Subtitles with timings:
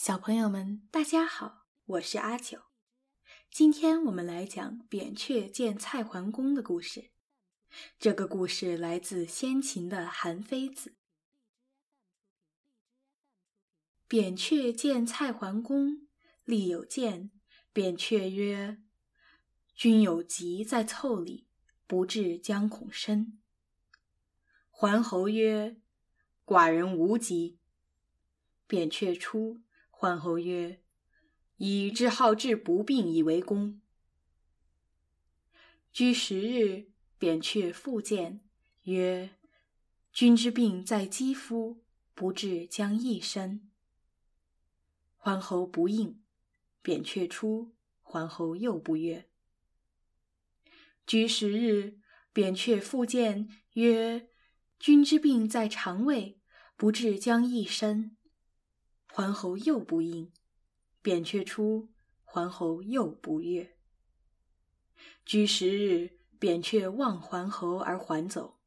[0.00, 2.60] 小朋友们，大家好，我是阿九。
[3.50, 7.10] 今天我们来讲扁鹊见蔡桓公的故事。
[7.98, 10.94] 这个故事来自先秦的韩非子。
[14.06, 16.06] 扁鹊见蔡桓公，
[16.44, 17.32] 立有见。
[17.72, 18.80] 扁鹊曰
[19.74, 21.48] ：“君有疾在腠理，
[21.88, 23.40] 不治将恐深。”
[24.70, 25.76] 桓侯曰
[26.46, 27.58] ：“寡人无疾。”
[28.68, 29.60] 扁鹊出。
[30.00, 30.80] 桓侯曰
[31.58, 33.80] ：“以之好治不病以为功。”
[35.92, 38.40] 居十日，扁鹊复见，
[38.84, 39.30] 曰
[40.12, 41.82] ：“君之病在肌肤，
[42.14, 43.68] 不治将益身。”
[45.18, 46.22] 桓侯不应。
[46.80, 49.28] 扁鹊出，桓侯又不悦。
[51.08, 51.98] 居十日，
[52.32, 54.28] 扁鹊复见，曰
[54.78, 56.38] ：“君之病在肠胃，
[56.76, 58.16] 不治将益身。”
[59.18, 60.30] 桓侯又不应，
[61.02, 61.88] 扁鹊出，
[62.22, 63.76] 桓侯又不悦。
[65.24, 68.60] 居十日，扁鹊望桓侯而还走。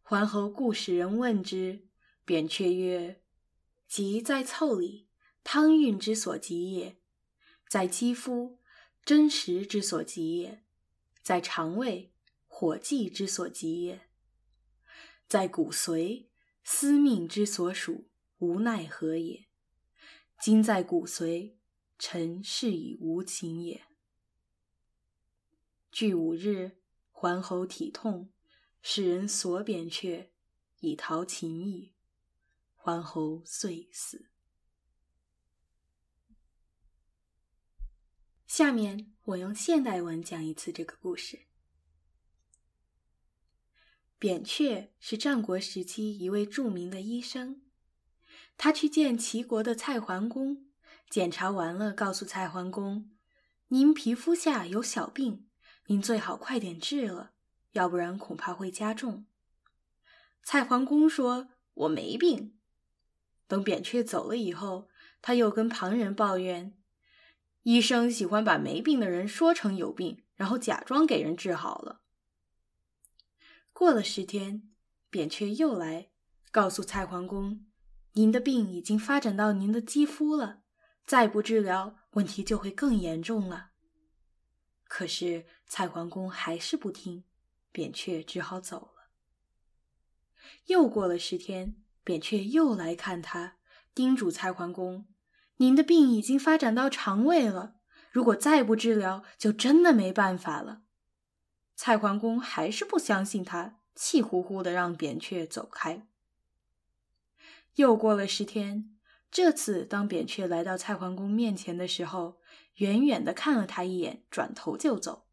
[0.00, 1.88] 桓侯故使人问之，
[2.24, 3.20] 扁鹊曰
[3.86, 5.10] ：“疾在腠理，
[5.44, 6.96] 汤运之所及也；
[7.68, 8.58] 在肌肤，
[9.04, 10.62] 真实之所及也；
[11.22, 12.14] 在肠胃，
[12.46, 13.98] 火气之所及也；
[15.28, 16.28] 在骨髓，
[16.64, 18.08] 司命之所属，
[18.38, 19.44] 无奈何也。”
[20.38, 21.56] 今在骨髓，
[21.98, 23.84] 臣是以无情也。
[25.90, 26.78] 据五日，
[27.10, 28.30] 桓侯体痛，
[28.82, 30.30] 使人索扁鹊，
[30.80, 31.94] 以逃秦邑。
[32.74, 34.30] 桓侯遂死。
[38.46, 41.46] 下面我用现代文讲一次这个故事。
[44.18, 47.65] 扁鹊是战国时期一位著名的医生。
[48.56, 50.66] 他去见齐国的蔡桓公，
[51.10, 53.10] 检查完了，告诉蔡桓公
[53.68, 55.46] ：“您皮肤下有小病，
[55.86, 57.32] 您最好快点治了，
[57.72, 59.26] 要不然恐怕会加重。”
[60.42, 62.56] 蔡桓公说：“我没病。”
[63.46, 64.88] 等扁鹊走了以后，
[65.20, 66.76] 他又跟旁人抱怨
[67.62, 72.00] ：“医生喜欢把没病的人说成有病，然后假装给人治好了。”
[73.72, 74.72] 过了十天，
[75.10, 76.08] 扁鹊又来
[76.50, 77.66] 告诉蔡桓公。
[78.16, 80.62] 您的病已经发展到您的肌肤了，
[81.04, 83.72] 再不治疗，问题就会更严重了。
[84.84, 87.24] 可是蔡桓公还是不听，
[87.70, 89.10] 扁鹊只好走了。
[90.64, 93.58] 又过了十天，扁鹊又来看他，
[93.94, 95.06] 叮嘱蔡桓公
[95.58, 97.74] ：“您的病已经发展到肠胃了，
[98.10, 100.84] 如果再不治疗，就真的没办法了。”
[101.76, 106.08] 蔡桓公还是不相信他，气呼呼的让扁鹊走开。
[107.76, 108.96] 又过了十天，
[109.30, 112.40] 这次当扁鹊来到蔡桓公面前的时候，
[112.76, 115.26] 远远的看了他一眼，转头就走。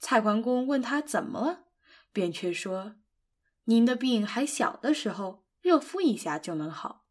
[0.00, 1.64] 蔡桓公问他怎么了，
[2.12, 2.96] 扁鹊说
[3.66, 7.04] ：“您的病还小的时候，热敷一下就能好；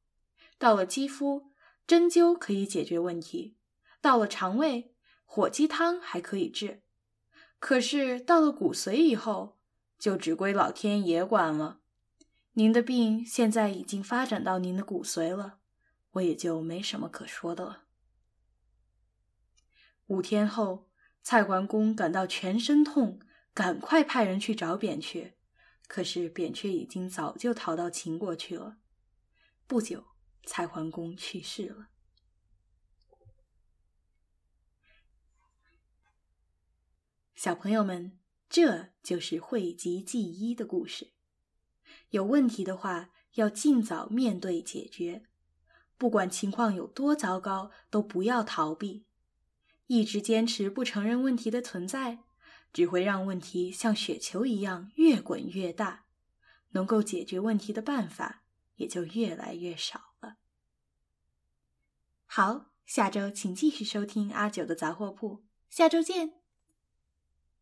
[0.58, 1.54] 到了肌肤，
[1.88, 3.56] 针灸可以解决问题；
[4.02, 6.82] 到了肠胃，火鸡汤还可以治；
[7.60, 9.62] 可是到了骨髓以后，
[9.98, 11.80] 就只归老天爷管了。”
[12.54, 15.60] 您的病现在已经发展到您的骨髓了，
[16.12, 17.86] 我也就没什么可说的了。
[20.08, 20.90] 五天后，
[21.24, 23.22] 蔡桓公感到全身痛，
[23.54, 25.38] 赶快派人去找扁鹊，
[25.88, 28.78] 可是扁鹊已经早就逃到秦国去了。
[29.66, 30.08] 不久，
[30.46, 31.88] 蔡桓公去世了。
[37.34, 38.20] 小朋友们，
[38.50, 41.14] 这就是讳疾忌医的故事。
[42.12, 45.24] 有问题的话，要尽早面对解决。
[45.98, 49.06] 不管情况有多糟糕，都不要逃避。
[49.88, 52.20] 一直坚持不承认问题的存在，
[52.72, 56.06] 只会让问题像雪球一样越滚越大，
[56.70, 58.44] 能够解决问题的办法
[58.76, 60.38] 也就越来越少了。
[62.26, 66.41] 好，下周请继续收听阿九的杂货铺，下周见。